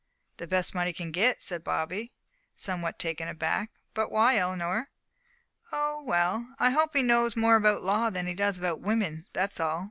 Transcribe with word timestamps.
"The 0.37 0.47
best 0.47 0.71
that 0.73 0.79
money 0.79 0.93
can 0.93 1.11
get," 1.11 1.43
said 1.43 1.63
Bobby, 1.63 2.15
somewhat 2.55 2.97
taken 2.97 3.27
aback. 3.27 3.69
"But 3.93 4.09
why, 4.11 4.35
Eleanor?" 4.35 4.89
"Oh, 5.71 6.01
well 6.01 6.55
I 6.57 6.71
hope 6.71 6.95
he 6.95 7.03
knows 7.03 7.35
more 7.35 7.55
about 7.55 7.83
law 7.83 8.09
than 8.09 8.25
he 8.25 8.33
does 8.33 8.57
about 8.57 8.81
women, 8.81 9.27
that's 9.33 9.59
all. 9.59 9.79